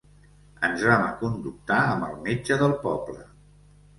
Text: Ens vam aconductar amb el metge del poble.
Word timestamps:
Ens 0.67 0.85
vam 0.91 1.03
aconductar 1.09 1.77
amb 1.89 2.07
el 2.07 2.17
metge 2.23 2.57
del 2.63 2.75
poble. 2.87 3.21